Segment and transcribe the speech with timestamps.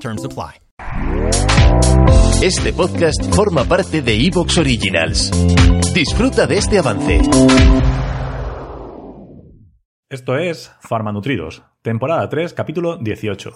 [0.00, 0.60] Terms apply.
[2.42, 5.30] Este podcast forma parte de Evox Originals.
[5.94, 7.20] Disfruta de este avance.
[10.08, 13.50] Esto es Farmanutridos, temporada 3, capítulo 18.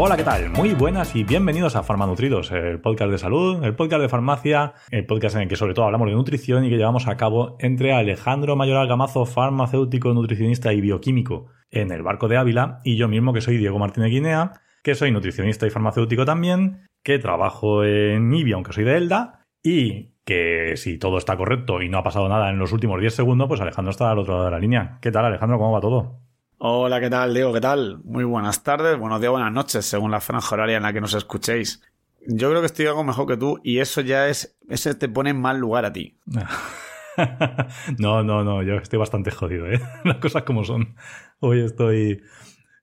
[0.00, 0.50] Hola, ¿qué tal?
[0.50, 5.04] Muy buenas y bienvenidos a Farmanutridos, el podcast de salud, el podcast de farmacia, el
[5.06, 7.92] podcast en el que sobre todo hablamos de nutrición y que llevamos a cabo entre
[7.92, 13.32] Alejandro Mayoral Gamazo, farmacéutico, nutricionista y bioquímico en el barco de Ávila, y yo mismo
[13.32, 14.52] que soy Diego Martínez Guinea,
[14.84, 20.12] que soy nutricionista y farmacéutico también, que trabajo en IBI, aunque soy de Elda, y
[20.24, 23.48] que si todo está correcto y no ha pasado nada en los últimos 10 segundos,
[23.48, 24.98] pues Alejandro está al otro lado de la línea.
[25.02, 25.58] ¿Qué tal, Alejandro?
[25.58, 26.27] ¿Cómo va todo?
[26.60, 27.52] Hola, ¿qué tal, Diego?
[27.52, 28.00] ¿Qué tal?
[28.02, 31.14] Muy buenas tardes, buenos días, buenas noches, según la franja horaria en la que nos
[31.14, 31.80] escuchéis.
[32.26, 34.58] Yo creo que estoy algo mejor que tú y eso ya es.
[34.68, 36.18] Ese te pone en mal lugar a ti.
[37.98, 39.80] no, no, no, yo estoy bastante jodido, ¿eh?
[40.04, 40.96] Las cosas como son.
[41.38, 42.22] Hoy estoy.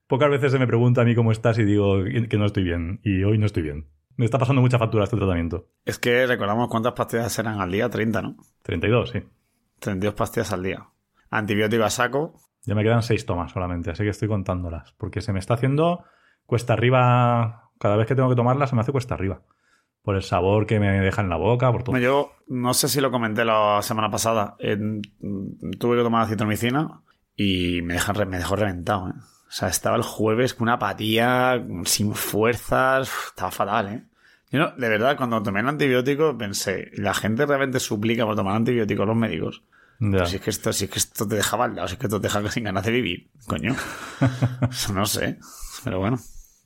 [0.06, 3.00] Pocas veces se me pregunta a mí cómo estás y digo que no estoy bien.
[3.02, 3.90] Y hoy no estoy bien.
[4.16, 5.68] Me está pasando mucha factura este tratamiento.
[5.84, 8.36] Es que recordamos cuántas pastillas eran al día, 30, ¿no?
[8.62, 9.22] 32, sí.
[9.80, 10.88] 32 pastillas al día.
[11.28, 14.92] Antibiótico a saco, ya me quedan seis tomas solamente, así que estoy contándolas.
[14.98, 16.04] Porque se me está haciendo
[16.46, 17.70] cuesta arriba.
[17.78, 19.40] Cada vez que tengo que tomarlas se me hace cuesta arriba.
[20.02, 21.96] Por el sabor que me deja en la boca, por todo.
[21.98, 24.56] Yo no sé si lo comenté la semana pasada.
[24.58, 27.02] tuve que tomar citromicina
[27.36, 29.08] y me, me dejó reventado.
[29.08, 29.14] ¿eh?
[29.16, 33.10] O sea, estaba el jueves con una apatía, sin fuerzas.
[33.28, 34.02] Estaba fatal, ¿eh?
[34.50, 39.06] Yo de verdad, cuando tomé el antibiótico pensé, la gente realmente suplica por tomar antibióticos
[39.06, 39.62] los médicos.
[39.98, 42.20] Si es que esto, si es que esto te deja lado, si es que esto
[42.20, 43.74] te deja sin ganas de vivir, coño.
[44.94, 45.38] no sé.
[45.84, 46.18] Pero bueno.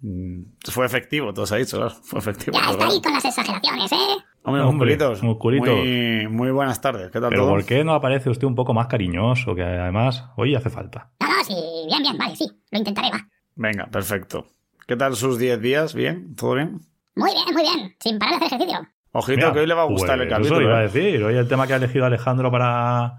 [0.02, 1.91] Mm, fue efectivo, todo se ha dicho, claro.
[2.02, 2.58] Fue efectivo.
[2.58, 3.96] Ya está ahí con las exageraciones, ¿eh?
[4.42, 5.22] Hombre, musculitos.
[5.22, 5.68] musculitos.
[5.68, 7.10] Muy, muy, buenas tardes.
[7.10, 9.54] ¿Qué tal Pero ¿por qué no aparece usted un poco más cariñoso?
[9.54, 11.10] Que además hoy hace falta.
[11.20, 11.54] No, no, sí.
[11.86, 12.16] Bien, bien.
[12.16, 12.50] Vale, sí.
[12.70, 13.28] Lo intentaré, va.
[13.54, 14.47] Venga, perfecto.
[14.86, 15.94] ¿Qué tal sus 10 días?
[15.94, 16.34] ¿Bien?
[16.34, 16.80] ¿Todo bien?
[17.14, 17.94] Muy bien, muy bien.
[18.00, 18.88] Sin parar de hacer ejercicio.
[19.12, 20.60] Ojito, que hoy le va a gustar el capítulo.
[20.60, 20.88] Eso iba a ¿eh?
[20.88, 21.25] decir.
[21.25, 23.19] Hoy el tema que ha elegido Alejandro para,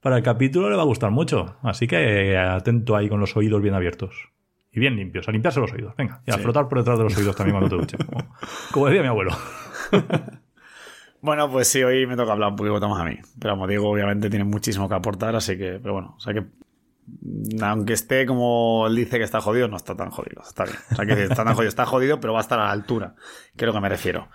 [0.00, 1.56] para el capítulo le va a gustar mucho.
[1.62, 4.30] Así que atento ahí con los oídos bien abiertos.
[4.72, 5.94] Y bien limpios, a limpiarse los oídos.
[5.96, 8.06] Venga, y a flotar por detrás de los oídos también cuando te duches.
[8.72, 9.32] Como, decía mi abuelo.
[11.22, 13.16] bueno, pues sí, hoy me toca hablar un poquito más a mí.
[13.40, 16.44] Pero como digo, obviamente tiene muchísimo que aportar, así que, pero bueno, o sea que
[17.62, 20.42] aunque esté como él dice que está jodido, no está tan jodido.
[20.42, 20.76] Está bien.
[20.90, 23.14] O sea, que está tan jodido, está jodido, pero va a estar a la altura,
[23.56, 24.28] que es lo que me refiero.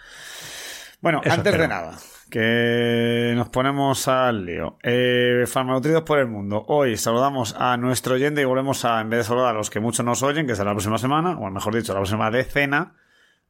[1.01, 1.97] Bueno, antes de nada,
[2.29, 4.77] que nos ponemos al lío.
[4.83, 6.63] Eh, farmacéuticos por el mundo.
[6.67, 9.79] Hoy saludamos a nuestro oyente y volvemos a, en vez de saludar a los que
[9.79, 12.93] muchos nos oyen, que será la próxima semana, o mejor dicho, la próxima decena,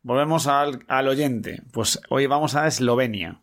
[0.01, 1.61] volvemos al, al oyente.
[1.73, 3.41] Pues hoy vamos a Eslovenia.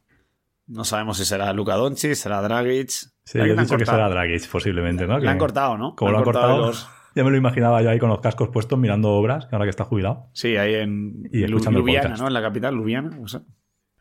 [0.66, 2.88] No sabemos si será Luka Doncic, será Dragic.
[2.88, 5.18] Sí, yo he dicho que será Dragic, posiblemente, ¿no?
[5.18, 5.94] Le han cortado, ¿no?
[5.94, 6.72] Como lo han cortado,
[7.14, 9.84] ya me lo imaginaba yo ahí con los cascos puestos mirando obras, ahora que está
[9.84, 10.30] jubilado.
[10.32, 12.28] Sí, ahí en y Ljubljana, ¿no?
[12.28, 13.18] En la capital, Ljubljana.
[13.22, 13.28] O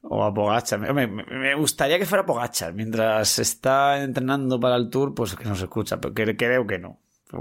[0.03, 0.93] a Pogachar.
[0.93, 2.73] Me, gustaría que fuera Pogachar.
[2.73, 6.99] Mientras está entrenando para el Tour, pues que no se escucha, pero creo que no.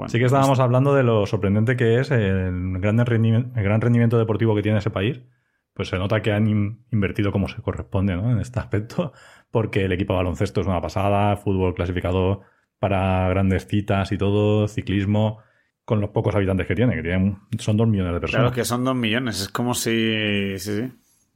[0.09, 4.19] sí que estábamos hablando de lo sorprendente que es el gran, rendimiento, el gran rendimiento
[4.19, 5.21] deportivo que tiene ese país.
[5.75, 6.47] Pues se nota que han
[6.91, 8.31] invertido como se corresponde ¿no?
[8.31, 9.13] en este aspecto,
[9.51, 12.41] porque el equipo de baloncesto es una pasada, fútbol clasificado
[12.79, 15.41] para grandes citas y todo, ciclismo,
[15.85, 18.43] con los pocos habitantes que tiene, que tienen, son dos millones de personas.
[18.43, 20.59] Claro que son dos millones, es como si...
[20.59, 20.93] Sí, sí.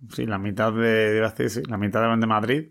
[0.08, 1.20] Sí, la mitad de,
[1.68, 2.68] la mitad de Madrid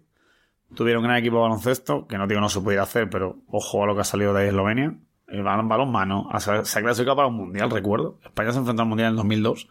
[0.73, 3.87] tuvieron gran equipo de baloncesto, que no digo no se pudiera hacer, pero ojo a
[3.87, 4.97] lo que ha salido de Eslovenia.
[5.27, 8.19] El balón, balón mano, se ha clasificado para un mundial, recuerdo.
[8.23, 9.69] España se enfrentó al mundial en 2002.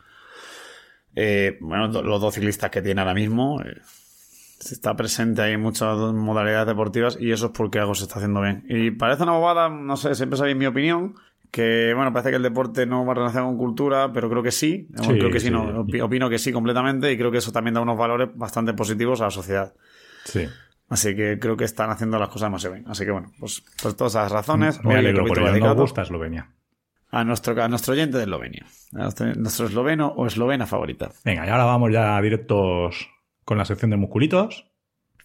[1.16, 3.60] Eh, bueno, los dos ciclistas que tiene ahora mismo.
[3.62, 3.80] Eh,
[4.60, 8.40] está presente ahí en muchas modalidades deportivas y eso es porque algo se está haciendo
[8.40, 8.64] bien.
[8.68, 11.14] Y parece una bobada, no sé, siempre sabéis mi opinión,
[11.50, 14.88] que bueno, parece que el deporte no va relacionado con cultura, pero creo que sí.
[14.96, 17.96] creo que sí, no, opino que sí completamente y creo que eso también da unos
[17.96, 19.74] valores bastante positivos a la sociedad.
[20.24, 20.46] Sí.
[20.88, 22.84] Así que creo que están haciendo las cosas más bien.
[22.88, 24.82] Así que bueno, pues por todas esas razones.
[24.84, 26.50] Me alegro, porque no gusta Eslovenia.
[27.10, 28.66] a nuestro, a nuestro oyente de Eslovenia.
[28.94, 31.10] A nuestro, nuestro esloveno o eslovena favorita.
[31.24, 33.10] Venga, y ahora vamos ya directos
[33.44, 34.66] con la sección de musculitos.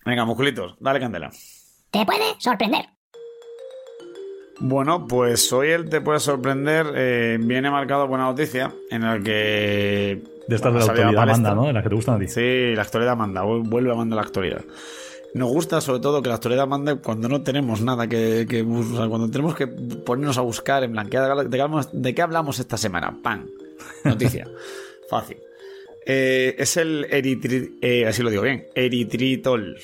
[0.05, 1.31] Venga, musculitos, dale candela.
[1.91, 2.85] Te puede sorprender.
[4.59, 6.87] Bueno, pues hoy el te puede sorprender.
[6.95, 10.21] eh, viene marcado buena noticia en el que.
[10.47, 11.25] De estas bueno, de la palestra.
[11.25, 11.67] manda, ¿no?
[11.67, 12.27] De las que te gustan a ti.
[12.27, 14.61] Sí, la actualidad manda, vu- vuelve a mandar la actualidad.
[15.33, 18.83] Nos gusta sobre todo que la actualidad mande cuando no tenemos nada que, que o
[18.83, 22.21] sea, cuando tenemos que ponernos a buscar en plan, ¿qué- ¿de qué hablamos, de qué
[22.21, 23.17] hablamos esta semana?
[23.23, 23.47] ¡Pam!
[24.03, 24.47] Noticia.
[25.09, 25.37] Fácil.
[26.05, 29.77] Eh, es el eritri, eh, así lo digo bien, eritritol.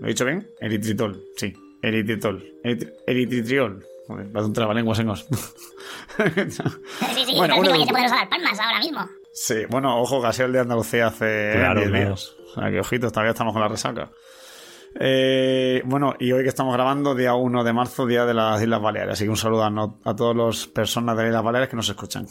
[0.00, 0.48] ¿Lo he dicho bien?
[0.60, 1.52] Eritritol, sí.
[1.82, 2.42] Eritritol.
[2.64, 3.84] Eritri- Eritritriol.
[4.06, 5.26] Joder, parece un trabalenguas en os.
[6.16, 9.00] Sí, sí, Bueno, uno- que te podemos dar palmas ahora mismo.
[9.32, 12.06] Sí, bueno, ojo, que ha sido el de Andalucía hace Claro, 10 claro.
[12.06, 12.34] días.
[12.50, 14.10] O sea, que ojitos, todavía estamos con la resaca.
[14.98, 18.80] Eh, bueno, y hoy que estamos grabando, día 1 de marzo, día de las Islas
[18.80, 19.12] Baleares.
[19.14, 21.76] Así que un saludo a, no- a todas las personas de las Islas Baleares que
[21.76, 22.26] nos escuchan.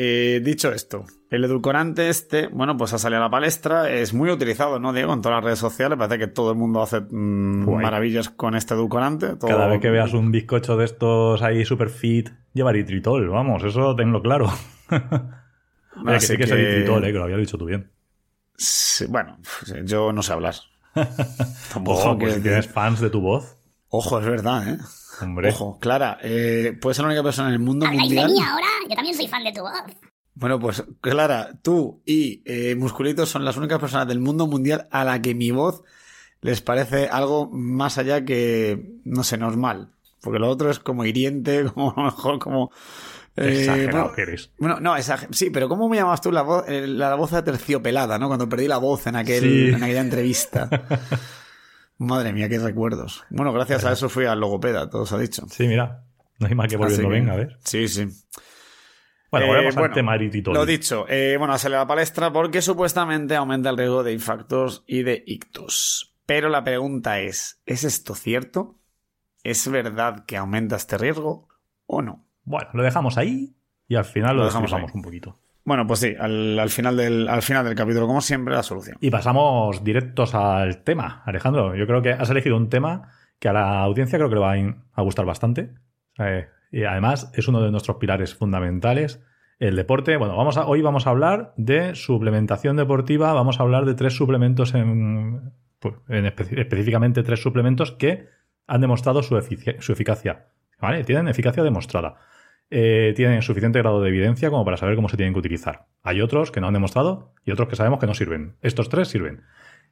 [0.00, 3.90] Eh, dicho esto, el edulcorante este, bueno, pues ha salido a la palestra.
[3.90, 5.12] Es muy utilizado, ¿no, Diego?
[5.12, 5.98] En todas las redes sociales.
[5.98, 9.34] Parece que todo el mundo hace mm, maravillas con este edulcorante.
[9.34, 13.64] Todo- Cada vez que veas un bizcocho de estos ahí super fit, lleva eritritol, vamos,
[13.64, 14.52] eso tenlo claro.
[16.06, 17.90] Oye, que sí que es que- eritritol, eh, que lo había dicho tú bien.
[18.56, 19.38] Sí, bueno,
[19.84, 20.54] yo no sé hablar.
[21.74, 23.56] Tampoco Ojo, que- pues si tienes fans de tu voz,
[23.88, 24.78] Ojo, es verdad, ¿eh?
[25.22, 25.48] Hombre.
[25.50, 28.32] Ojo, Clara, eh, puedes ser la única persona en el mundo Habláis de mundial.
[28.32, 28.66] mí ahora.
[28.88, 29.72] Yo también soy fan de tu voz.
[30.34, 35.04] Bueno, pues Clara, tú y eh, Musculitos son las únicas personas del mundo mundial a
[35.04, 35.82] la que mi voz
[36.40, 39.90] les parece algo más allá que, no sé, normal.
[40.20, 42.70] Porque lo otro es como hiriente, como a lo mejor como...
[43.36, 44.50] Eh, exagerado bueno, que eres.
[44.58, 48.18] bueno, no, exager- sí, pero ¿cómo me llamas tú la voz, eh, la voz aterciopelada,
[48.18, 48.26] ¿no?
[48.26, 49.68] Cuando perdí la voz en, aquel, Sí.
[49.74, 50.68] en aquella entrevista.
[51.98, 53.24] Madre mía, qué recuerdos.
[53.30, 55.44] Bueno, gracias a eso fui al logopeda, todo se ha dicho.
[55.50, 56.04] Sí, mira,
[56.38, 57.58] no hay más que volviendo que- venga, a ver.
[57.64, 58.06] Sí, sí.
[59.30, 60.16] Bueno, Eh, volvemos al bueno, tema.
[60.16, 64.84] Lo dicho, eh, bueno, sale a la palestra porque supuestamente aumenta el riesgo de infartos
[64.86, 66.14] y de ictus.
[66.24, 68.78] Pero la pregunta es, ¿es esto cierto?
[69.42, 71.48] ¿Es verdad que aumenta este riesgo
[71.86, 72.26] o no?
[72.44, 73.54] Bueno, lo dejamos ahí
[73.86, 75.38] y al final lo, Lo dejamos un poquito.
[75.68, 78.96] Bueno, pues sí, al, al final del, al final del capítulo, como siempre, la solución.
[79.02, 81.22] Y pasamos directos al tema.
[81.26, 84.40] Alejandro, yo creo que has elegido un tema que a la audiencia creo que le
[84.40, 84.54] va
[84.94, 85.74] a, gustar bastante.
[86.18, 89.22] Eh, y además es uno de nuestros pilares fundamentales.
[89.58, 90.16] El deporte.
[90.16, 93.34] Bueno, vamos a, hoy vamos a hablar de suplementación deportiva.
[93.34, 98.26] Vamos a hablar de tres suplementos en, pues, en espe- específicamente tres suplementos que
[98.66, 100.46] han demostrado su, efici- su eficacia.
[100.80, 101.04] ¿Vale?
[101.04, 102.14] Tienen eficacia demostrada.
[102.70, 105.86] Eh, tienen suficiente grado de evidencia como para saber cómo se tienen que utilizar.
[106.02, 108.56] Hay otros que no han demostrado y otros que sabemos que no sirven.
[108.60, 109.42] Estos tres sirven.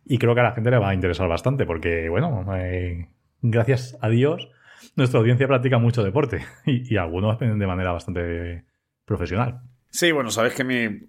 [0.05, 3.08] Y creo que a la gente le va a interesar bastante porque, bueno, eh,
[3.40, 4.50] gracias a Dios,
[4.94, 8.64] nuestra audiencia practica mucho deporte y, y algunos de manera bastante
[9.05, 9.62] profesional.
[9.88, 11.06] Sí, bueno, sabéis que mi,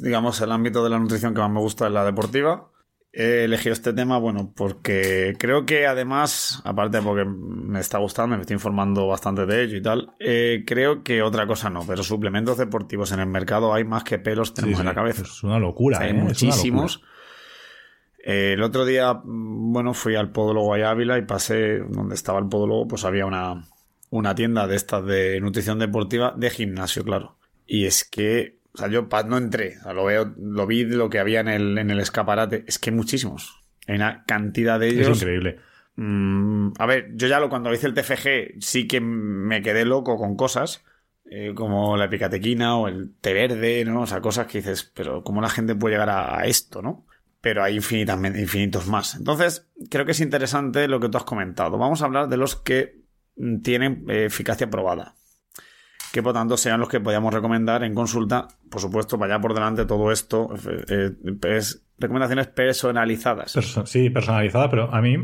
[0.00, 2.71] digamos, el ámbito de la nutrición que más me gusta es la deportiva.
[3.14, 8.40] He elegido este tema, bueno, porque creo que además, aparte porque me está gustando, me
[8.40, 12.56] estoy informando bastante de ello y tal, eh, creo que otra cosa no, pero suplementos
[12.56, 15.22] deportivos en el mercado hay más que pelos tenemos Sí, en la cabeza.
[15.22, 15.98] Es una locura.
[15.98, 16.22] O sea, hay ¿eh?
[16.22, 16.94] Muchísimos.
[16.94, 17.12] locura.
[18.24, 22.38] Eh, el otro día, bueno, fui al podólogo allá a Ávila y pasé donde estaba
[22.38, 23.64] el podólogo, pues había una,
[24.10, 27.36] una tienda de estas de nutrición deportiva de gimnasio, claro.
[27.66, 31.10] Y es que, o sea, yo no entré, o sea, lo veo, lo vi lo
[31.10, 33.60] que había en el, en el escaparate, es que hay muchísimos.
[33.86, 35.18] Hay una cantidad de Es ellos.
[35.18, 35.58] increíble.
[35.96, 40.16] Mm, a ver, yo ya lo, cuando hice el TFG sí que me quedé loco
[40.16, 40.84] con cosas,
[41.26, 44.02] eh, como la epicatequina o el té verde, ¿no?
[44.02, 47.06] O sea, cosas que dices, pero ¿cómo la gente puede llegar a, a esto, no?
[47.40, 49.16] Pero hay infinitamente, infinitos más.
[49.16, 51.76] Entonces, creo que es interesante lo que tú has comentado.
[51.76, 53.02] Vamos a hablar de los que
[53.62, 55.14] tienen eh, eficacia probada.
[56.12, 58.48] Que por tanto sean los que podamos recomendar en consulta.
[58.70, 60.50] Por supuesto, vaya por delante todo esto.
[60.88, 61.12] eh,
[61.48, 63.54] es recomendaciones personalizadas.
[63.56, 65.16] Perso- sí, personalizada, pero a mí,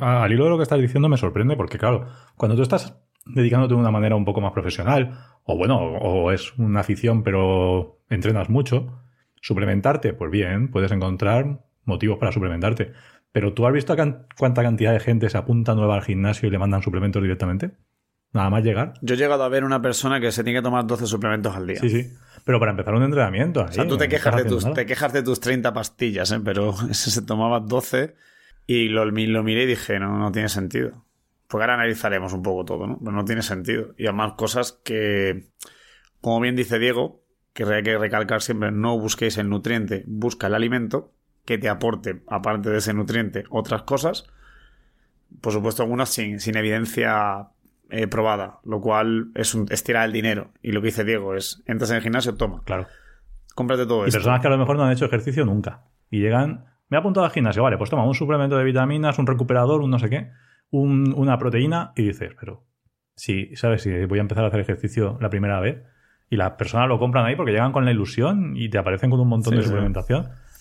[0.00, 2.94] al hilo de lo que estás diciendo, me sorprende porque, claro, cuando tú estás
[3.24, 8.00] dedicándote de una manera un poco más profesional, o bueno, o es una afición, pero
[8.10, 9.00] entrenas mucho,
[9.40, 12.92] suplementarte, pues bien, puedes encontrar motivos para suplementarte.
[13.32, 13.94] Pero tú has visto
[14.38, 17.72] cuánta cantidad de gente se apunta nueva al gimnasio y le mandan suplementos directamente?
[18.32, 18.94] Nada más llegar.
[19.00, 21.66] Yo he llegado a ver una persona que se tiene que tomar 12 suplementos al
[21.66, 21.80] día.
[21.80, 22.12] Sí, sí.
[22.44, 23.62] Pero para empezar un entrenamiento.
[23.62, 26.40] O sea, tú te quejas, de tus, te quejas de tus 30 pastillas, ¿eh?
[26.44, 28.14] pero ese se tomaba 12
[28.66, 31.04] y lo, lo miré y dije, no, no tiene sentido.
[31.46, 32.98] Porque ahora analizaremos un poco todo, ¿no?
[32.98, 33.94] Pero no tiene sentido.
[33.96, 35.48] Y además cosas que,
[36.20, 37.22] como bien dice Diego,
[37.54, 41.12] que hay que recalcar siempre, no busquéis el nutriente, busca el alimento
[41.46, 44.26] que te aporte, aparte de ese nutriente, otras cosas.
[45.40, 47.48] Por supuesto, algunas sin, sin evidencia
[47.90, 50.50] eh, probada, lo cual es, un, es tirar el dinero.
[50.62, 52.86] Y lo que dice Diego es, entras en el gimnasio, toma, Claro.
[53.54, 54.18] cómprate todo Y esto.
[54.18, 55.84] personas que a lo mejor no han hecho ejercicio nunca.
[56.10, 59.26] Y llegan, me he apuntado al gimnasio, vale, pues toma un suplemento de vitaminas, un
[59.26, 60.30] recuperador, un no sé qué,
[60.70, 62.64] un- una proteína, y dices, pero
[63.14, 63.82] si, ¿sabes?
[63.82, 65.82] Si voy a empezar a hacer ejercicio la primera vez,
[66.30, 69.18] y las personas lo compran ahí porque llegan con la ilusión y te aparecen con
[69.20, 69.70] un montón Sí, de sí.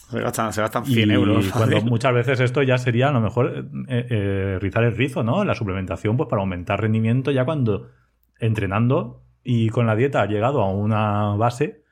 [0.10, 1.48] Se gastan, se gastan 100 y euros.
[1.52, 5.44] cuando muchas veces esto ya sería a lo mejor eh, eh, rizar el rizo, ¿no?
[5.44, 7.90] La suplementación, pues para aumentar rendimiento ya cuando
[8.40, 11.84] entrenando y con la dieta ha llegado a una base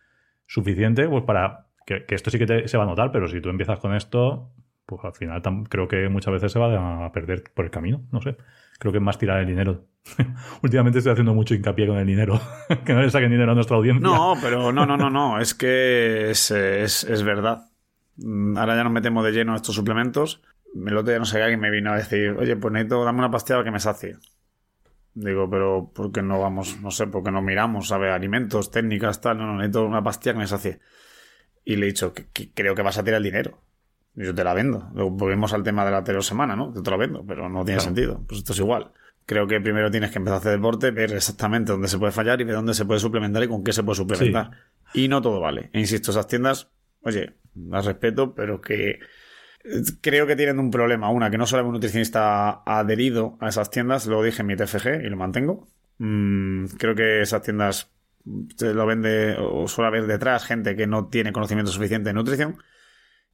[0.46, 3.42] suficiente, pues para que, que esto sí que te- se va a notar, pero si
[3.42, 4.52] tú empiezas con esto,
[4.86, 8.04] pues al final tam- creo que muchas veces se va a perder por el camino,
[8.12, 8.38] no sé.
[8.80, 9.86] Creo que es más tirar el dinero.
[10.64, 12.40] Últimamente estoy haciendo mucho hincapié con el dinero.
[12.86, 14.08] que no le saquen dinero a nuestra audiencia.
[14.08, 15.40] No, pero no, no, no, no.
[15.40, 17.64] Es que es, es, es verdad.
[18.18, 20.42] Mm, Ahora ya nos metemos de lleno a estos suplementos.
[20.76, 23.20] El otro día no sé qué alguien me vino a decir, oye, pues necesito dame
[23.20, 24.18] una pastilla para que me sacie.
[25.14, 26.82] Digo, pero ¿por qué no vamos?
[26.82, 27.88] No sé, ¿por qué no miramos?
[27.88, 28.12] ¿Sabe?
[28.12, 29.38] Alimentos, técnicas, tal.
[29.38, 30.80] No, no, necesito una pastilla que me sacie.
[31.64, 33.62] Y le he dicho, que, que creo que vas a tirar el dinero.
[34.18, 34.90] Y yo te la vendo.
[34.94, 36.74] Luego volvemos al tema de la anterior semana, ¿no?
[36.74, 37.82] Yo te la vendo, pero no tiene Claro.
[37.82, 38.24] sentido.
[38.28, 38.92] Pues esto es igual.
[39.26, 42.40] Creo que primero tienes que empezar a hacer deporte, ver exactamente dónde se puede fallar
[42.42, 44.52] y ver dónde se puede suplementar y con qué se puede suplementar.
[44.94, 45.70] Y no todo vale.
[45.74, 46.70] E insisto, esas tiendas,
[47.02, 49.00] oye, las respeto, pero que
[50.02, 51.10] creo que tienen un problema.
[51.10, 54.56] Una, que no solo hay un nutricionista adherido a esas tiendas, lo dije en mi
[54.56, 55.68] TFG y lo mantengo.
[55.98, 57.92] Mm, creo que esas tiendas
[58.60, 62.58] lo vende o suele haber detrás gente que no tiene conocimiento suficiente de nutrición.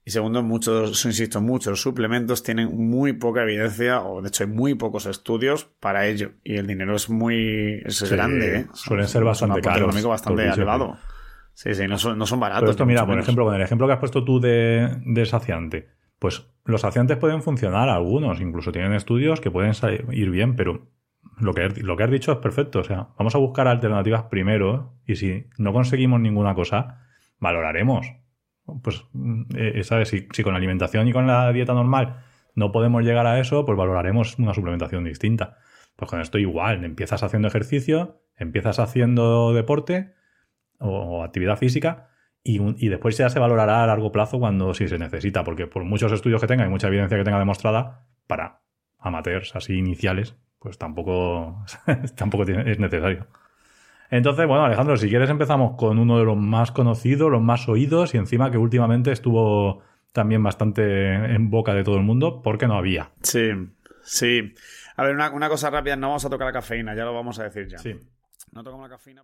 [0.03, 4.73] Y segundo, muchos, insisto, muchos suplementos tienen muy poca evidencia, o de hecho hay muy
[4.73, 6.31] pocos estudios para ello.
[6.43, 8.67] Y el dinero es muy es Sí, grande, ¿eh?
[8.73, 10.97] suelen ser bastante caros, económico bastante elevado.
[11.53, 12.61] Sí, sí, no son, no son baratos.
[12.61, 13.25] Pero esto, mira, por menos.
[13.25, 15.89] ejemplo, con el ejemplo que has puesto tú de, de saciante,
[16.19, 19.73] pues los saciantes pueden funcionar, algunos, incluso tienen estudios que pueden
[20.11, 20.87] ir bien, pero
[21.37, 22.79] lo que, lo que has dicho es perfecto.
[22.79, 27.05] O sea, vamos a buscar alternativas primero y si no conseguimos ninguna cosa,
[27.39, 28.07] valoraremos.
[28.83, 29.03] Pues,
[29.55, 30.09] eh, ¿sabes?
[30.09, 32.23] Si, si con la alimentación y con la dieta normal
[32.55, 35.57] no podemos llegar a eso, pues valoraremos una suplementación distinta.
[35.95, 40.13] Pues con esto igual, empiezas haciendo ejercicio, empiezas haciendo deporte
[40.81, 42.09] o actividad física
[42.43, 45.67] y, un- y después ya se valorará a largo plazo cuando si se necesita, porque
[45.67, 48.61] por muchos estudios que tenga y mucha evidencia que tenga demostrada, para
[48.99, 51.63] amateurs así iniciales, pues tampoco,
[52.15, 53.27] tampoco tiene- es necesario.
[54.09, 58.13] Entonces, bueno, Alejandro, si quieres empezamos con uno de los más conocidos, los más oídos
[58.13, 62.75] y encima que últimamente estuvo también bastante en boca de todo el mundo porque no
[62.77, 63.11] había.
[63.21, 63.51] Sí,
[64.03, 64.53] sí.
[64.97, 67.39] A ver, una, una cosa rápida, no vamos a tocar la cafeína, ya lo vamos
[67.39, 67.77] a decir ya.
[67.77, 67.95] Sí.
[68.51, 69.23] No tocamos la cafeína.